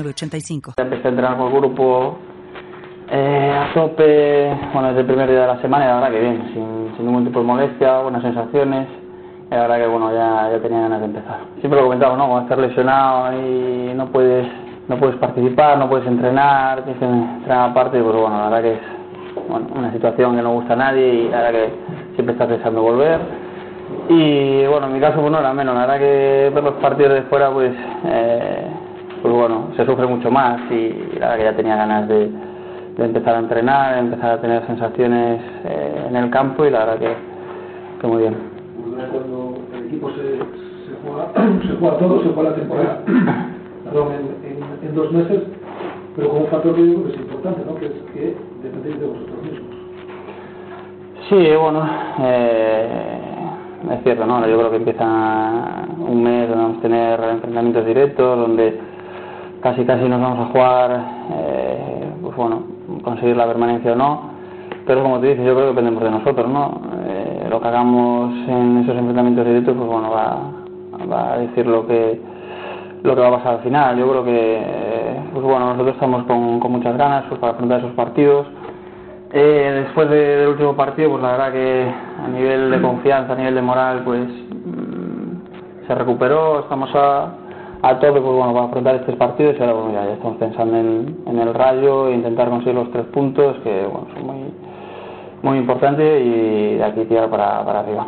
[0.00, 0.74] 85.
[0.76, 2.18] Empecé a entrenar con el grupo
[3.10, 6.20] eh, a tope, bueno, desde el primer día de la semana y la verdad que
[6.20, 8.88] bien, sin, sin ningún tipo de molestia, buenas sensaciones.
[9.50, 11.40] Y la verdad que bueno, ya, ya tenía ganas de empezar.
[11.60, 12.26] Siempre lo he comentado, ¿no?
[12.26, 14.46] Cuando estás lesionado y no puedes,
[14.88, 18.72] no puedes participar, no puedes entrenar, tienes que entrenar aparte, pues bueno, la verdad que
[18.72, 21.72] es bueno, una situación que no gusta a nadie y la verdad que
[22.14, 23.20] siempre estás deseando volver.
[24.08, 27.12] Y bueno, en mi caso pues no era menos, la verdad que ver los partidos
[27.12, 27.72] de fuera pues
[28.06, 28.66] eh,
[29.22, 32.28] pues bueno, se sufre mucho más y la verdad que ya tenía ganas de,
[32.96, 36.80] de empezar a entrenar, de empezar a tener sensaciones eh, en el campo y la
[36.80, 37.14] verdad que,
[38.00, 38.34] que muy bien.
[39.12, 43.02] Cuando el equipo se, se, juega, se juega todo, se juega la temporada
[43.84, 45.42] perdón, en, en, en, dos meses,
[46.16, 47.76] pero con un factor que digo que es importante, ¿no?
[47.76, 49.76] que es que dependéis de vosotros mismos.
[51.28, 51.88] Sí, bueno,
[52.20, 53.32] eh,
[53.92, 54.46] es cierto, ¿no?
[54.46, 58.91] Yo creo que empieza un mes donde vamos a tener entrenamientos directos, donde
[59.62, 62.62] casi casi nos vamos a jugar, eh, pues bueno,
[63.02, 64.30] conseguir la permanencia o no,
[64.86, 66.80] pero como te dices, yo creo que dependemos de nosotros, ¿no?
[67.06, 70.38] Eh, lo que hagamos en esos enfrentamientos directos, pues bueno, va,
[71.10, 72.32] va a decir lo que
[73.02, 73.98] lo que va a pasar al final.
[73.98, 78.46] Yo creo que, pues bueno, nosotros estamos con, muchas ganas pues, para afrontar esos partidos.
[79.32, 81.90] Eh, después de, del último partido, pues la verdad que
[82.22, 87.28] a nivel de confianza, a nivel de moral, pues mmm, se recuperó, estamos a,
[87.82, 90.76] a tope pues bueno, para afrontar estos partidos y ahora bueno, ya, ya estamos pensando
[90.76, 94.54] en, en, el rayo e intentar conseguir los tres puntos que bueno, son muy,
[95.42, 98.06] muy importantes y de aquí tirar para, para arriba.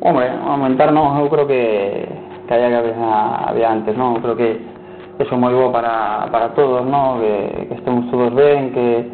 [0.00, 2.08] Hombre, aumentar no, yo creo que,
[2.46, 4.14] que haya que había, había antes, ¿no?
[4.22, 4.52] Creo que
[5.18, 7.18] eso es muy bueno para, para todos, ¿no?
[7.20, 9.10] Que, que estemos todos bien, que,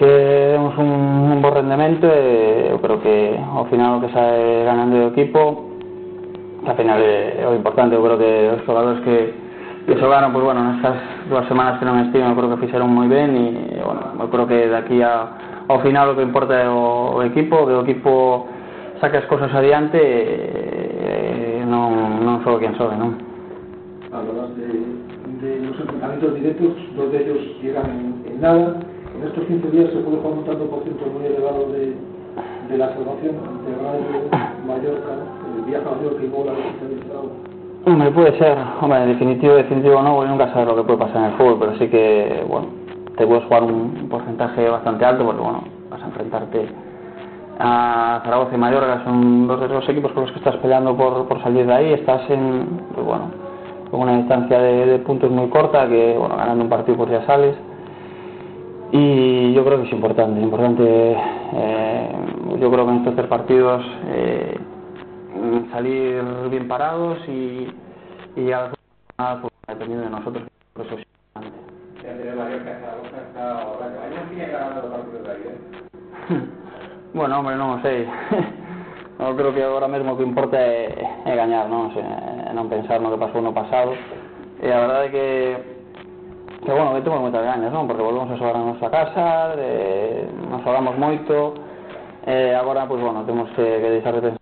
[0.00, 0.88] que temos un,
[1.28, 5.76] un bo rendemento e eu creo que ao final o que sae ganando o equipo
[6.64, 9.36] que ao final é, o importante eu creo que os xogadores que,
[9.84, 13.12] que xogaron pues, bueno, nestas dúas semanas que non estiven, eu creo que fixeron moi
[13.12, 17.20] ben e bueno, eu creo que daqui a, ao final o que importa é o,
[17.20, 18.48] o equipo que o equipo
[19.04, 23.20] saque as cousas adiante e, e non, non só quen sobe non?
[24.08, 24.64] Hablabas de,
[25.44, 28.80] de los enfrentamientos directos dos de ellos llegan en, en nada
[29.20, 31.92] En estos 15 días se puede jugar un tanto por ciento muy elevado de,
[32.70, 33.36] de la salvación
[33.66, 35.12] de Rayo, Mallorca,
[35.58, 37.90] el viaje a Mallorca y Mola de.
[37.90, 41.24] Hombre, puede ser, hombre, definitivo, definitivo no, porque nunca sabes lo que puede pasar en
[41.24, 42.68] el fútbol, pero sí que, bueno,
[43.18, 46.68] te puedes jugar un porcentaje bastante alto porque, bueno, vas a enfrentarte
[47.58, 51.28] a Zaragoza y Mallorca, son dos de los equipos con los que estás peleando por,
[51.28, 53.24] por salir de ahí, estás en, pues bueno,
[53.90, 57.26] con una distancia de, de puntos muy corta, que, bueno, ganando un partido pues ya
[57.26, 57.54] sales,
[58.92, 61.16] y yo creo que es importante, importante
[61.54, 62.12] eh,
[62.58, 64.58] yo creo que en estos tres partidos eh,
[65.70, 67.68] salir bien parados y,
[68.36, 68.72] y llegar
[69.18, 71.58] a la pues, dependiendo de nosotros, eso es importante.
[77.12, 78.06] Bueno, hombre, non sei.
[79.18, 80.94] Eu creo que agora mesmo o que importa é,
[81.26, 81.90] é gañar, non?
[81.90, 82.00] Se,
[82.54, 83.98] non pensar no que pasou no pasado.
[84.62, 85.26] Eh, e a verdade é que
[86.62, 87.88] Pero bueno, que temos moitas gañas, non?
[87.88, 90.28] Porque volvemos a xogar a nosa casa, de...
[90.52, 91.56] nos falamos moito,
[92.28, 94.40] eh, agora, pois, pues, bueno, temos que, que deixar de pensar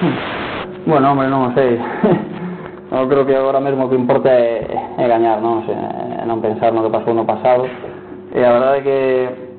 [0.00, 0.88] hmm.
[0.88, 1.76] Bueno, hombre, non sei.
[2.90, 4.66] Eu creo que agora mesmo o que importa é,
[4.98, 5.62] é gañar, non?
[5.68, 5.76] Se,
[6.24, 7.89] non pensar no que pasou no pasado.
[8.30, 9.50] E a verdade é que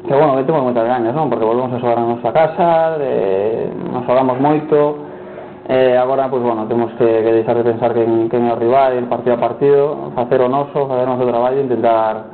[0.00, 1.28] que bueno, que temos moitas gañas, non?
[1.28, 5.06] Porque volvemos a xogar a nosa casa, de, nos xogamos moito,
[5.68, 8.40] e eh, agora, pois, pues, bueno, temos que, que deixar de pensar que que é
[8.40, 12.24] o rival, el partido a partido, facer o noso, facer o noso traballo, intentar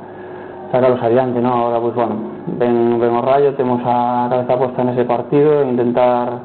[0.71, 1.67] sacarlos adiante, non?
[1.67, 2.15] Agora, pois, pues, bueno,
[2.55, 6.39] ven, ven o rayo, temos a cabeza posta nese partido, e intentar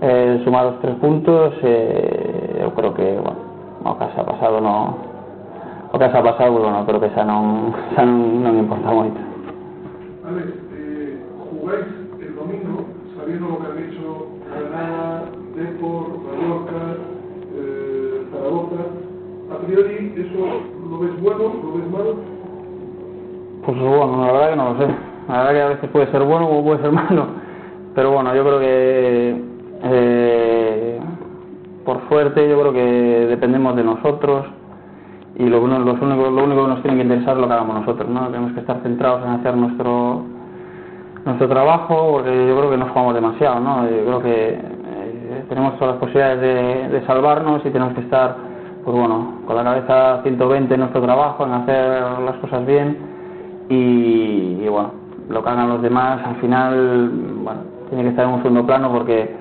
[0.00, 3.38] eh, sumar os tres puntos, eh, eu creo que, bueno,
[3.84, 5.13] o xa pasado non
[5.94, 9.20] o que xa pasado bueno, creo que xa non, xa non, non importa moito
[10.26, 11.22] Alex, eh,
[11.54, 11.86] jugáis
[12.18, 16.82] el domingo sabiendo lo que han hecho Granada, Depor, Mallorca
[17.54, 17.94] eh,
[19.64, 20.40] priori eso
[20.90, 22.16] lo ves bueno, lo ves malo.
[23.64, 24.94] Pues bueno, la verdad que no lo sé.
[25.28, 27.26] La verdad que a veces puede ser bueno o puede ser malo.
[27.94, 29.42] Pero bueno, yo creo que
[29.84, 31.00] eh,
[31.84, 34.46] por suerte yo creo que dependemos de nosotros
[35.36, 37.80] y lo, los únicos, lo único que nos tiene que interesar es lo que hagamos
[37.80, 38.26] nosotros, ¿no?
[38.28, 40.22] Tenemos que estar centrados en hacer nuestro
[41.24, 43.88] nuestro trabajo porque yo creo que nos jugamos demasiado, ¿no?
[43.88, 48.36] Yo creo que eh, tenemos todas las posibilidades de, de, salvarnos y tenemos que estar,
[48.84, 52.98] pues bueno, con la cabeza 120 en nuestro trabajo, en hacer las cosas bien
[53.70, 54.90] y, y bueno,
[55.30, 57.10] lo que hagan los demás al final,
[57.42, 59.34] bueno, tiene que estar en un segundo plano porque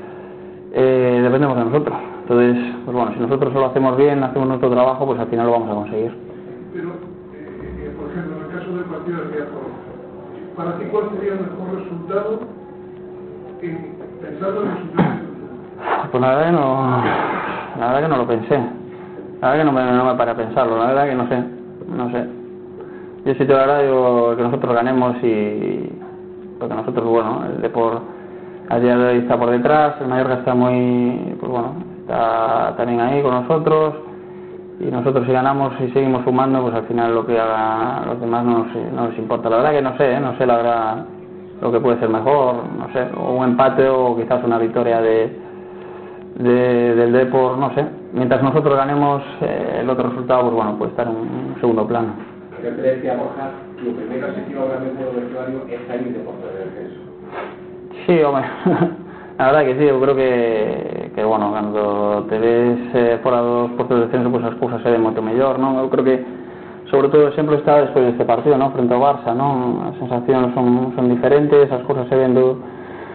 [0.74, 2.12] eh, dependemos de nosotros.
[2.23, 2.55] Entonces,
[2.85, 5.69] pues bueno, si nosotros solo hacemos bien, hacemos nuestro trabajo, pues al final lo vamos
[5.69, 6.15] a conseguir.
[6.73, 6.89] Pero,
[7.35, 9.63] eh, por ejemplo, en el caso del partido de Riazor,
[10.55, 12.39] ¿para ti cuál sería el mejor resultado
[13.61, 17.03] en, pensando en los Pues la verdad que no,
[17.79, 18.55] la verdad que no lo pensé.
[19.41, 21.43] La verdad que no me, no me paré a pensarlo, la verdad que no sé,
[21.93, 22.25] no sé.
[23.25, 25.89] Yo sí te la verdad digo que nosotros ganemos y
[26.57, 27.99] porque nosotros, bueno, el Depor
[28.69, 33.01] a día de hoy está por detrás, el Mallorca está muy, pues bueno, está también
[33.01, 33.95] ahí con nosotros
[34.80, 38.44] y nosotros si ganamos y seguimos sumando, pues al final lo que hagan los demás
[38.44, 39.50] no nos, no nos importa.
[39.50, 40.19] La verdad que no sé, ¿eh?
[40.19, 41.06] no sé la verdad
[41.62, 45.39] lo que puede ser mejor, no sé, o un empate o quizás una victoria de,
[46.36, 47.86] de del Depor, no sé.
[48.12, 52.13] Mientras nosotros ganemos eh, el otro resultado, pues bueno, puede estar en un segundo plano.
[52.62, 56.48] Yo te decía, Borja, tu primer objetivo ahora mismo del vestuario es salir de puerto
[56.48, 57.00] de descenso.
[58.05, 58.41] Sí, home,
[59.38, 63.71] a verdade que sí, eu creo que, que bueno, cando te ves eh, fora dos
[63.71, 65.79] postos de descenso, pois pues, as cousas se ven moito mellor, non?
[65.79, 66.19] Eu creo que,
[66.91, 68.75] sobre todo, o exemplo está despois deste partido, non?
[68.75, 69.88] Frente ao Barça, non?
[69.88, 72.59] As sensacións son, son diferentes, as cousas se ven do,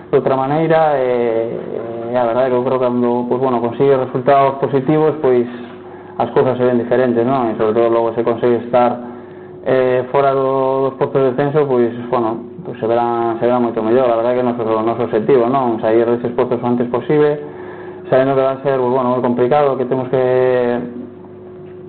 [0.09, 3.41] de outra maneira, e, eh, e a verdade que eu creo que cando, pois, pues,
[3.45, 5.45] bueno, consigue resultados positivos, pois,
[6.17, 7.53] as cousas se ven diferentes, non?
[7.53, 8.97] E sobre todo logo se consegue estar
[9.69, 13.81] eh, fora do, dos postos de descenso, pois, bueno, pues se verá, se verá moito
[13.81, 15.81] mellor, a verdade que é noso, noso objetivo, non?
[15.81, 17.41] Sair deses postos o antes posible,
[18.13, 20.77] sabendo que va a ser, pues, bueno, moi complicado, que temos que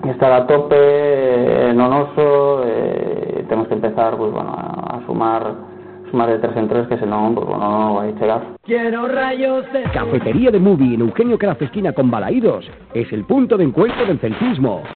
[0.08, 5.68] estar a tope eh, no noso, eh, temos que empezar, pues, bueno, a, a sumar
[6.10, 8.42] sumar de tres en tres que senón, pues bueno, non vai chegar.
[8.64, 9.84] Quiero rayos de...
[9.92, 14.20] Cafetería de Movie en Eugenio Craft esquina con Balaídos es el punto de encuentro del
[14.20, 14.82] celtismo.